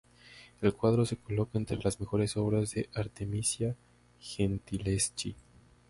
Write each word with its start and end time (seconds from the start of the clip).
El 0.61 0.73
cuadro 0.73 1.05
se 1.05 1.15
coloca 1.17 1.59
entre 1.59 1.77
las 1.77 1.99
mejores 1.99 2.35
obras 2.35 2.71
de 2.71 2.89
Artemisia 2.95 3.75
Gentileschi. 4.19 5.35